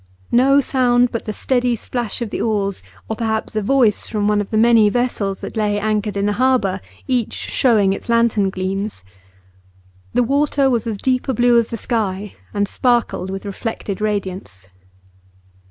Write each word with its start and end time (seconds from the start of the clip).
No 0.31 0.61
sound 0.61 1.11
but 1.11 1.25
the 1.25 1.31
steady 1.31 1.75
splash 1.75 2.23
of 2.23 2.31
the 2.31 2.41
oars, 2.41 2.81
or 3.07 3.15
perhaps 3.15 3.55
a 3.55 3.61
voice 3.61 4.07
from 4.07 4.27
one 4.27 4.41
of 4.41 4.49
the 4.49 4.57
many 4.57 4.89
vessels 4.89 5.41
that 5.41 5.55
lay 5.55 5.79
anchored 5.79 6.17
in 6.17 6.25
the 6.25 6.33
harbour, 6.41 6.81
each 7.07 7.33
showing 7.33 7.93
its 7.93 8.09
lantern 8.09 8.49
gleams. 8.49 9.03
The 10.15 10.23
water 10.23 10.71
was 10.71 10.87
as 10.87 10.97
deep 10.97 11.27
a 11.27 11.35
blue 11.35 11.59
as 11.59 11.67
the 11.67 11.77
sky, 11.77 12.33
and 12.51 12.67
sparkled 12.67 13.29
with 13.29 13.45
reflected 13.45 14.01
radiance. 14.01 14.69